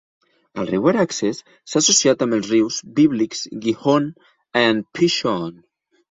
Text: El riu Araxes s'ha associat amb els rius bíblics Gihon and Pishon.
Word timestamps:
El 0.61 0.67
riu 0.67 0.85
Araxes 0.91 1.41
s'ha 1.73 1.81
associat 1.83 2.23
amb 2.25 2.35
els 2.37 2.49
rius 2.53 2.77
bíblics 2.99 3.43
Gihon 3.65 4.07
and 4.63 4.89
Pishon. 4.99 5.53